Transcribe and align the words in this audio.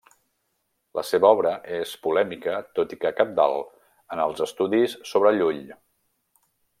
La 0.99 1.03
seva 1.09 1.29
obra 1.35 1.51
és 1.79 1.91
polèmica 2.07 2.55
tot 2.79 2.97
i 2.97 2.99
que 3.03 3.11
cabdal 3.21 3.59
en 4.17 4.23
els 4.27 4.45
estudis 4.49 4.97
sobre 5.15 5.35
Llull. 5.41 5.61